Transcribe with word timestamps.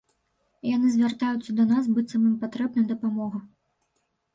Яны 0.75 0.87
звяртаюцца 0.93 1.57
да 1.61 1.67
нас, 1.75 1.93
быццам 1.95 2.21
ім 2.33 2.35
патрэбная 2.49 2.91
дапамога. 2.97 3.49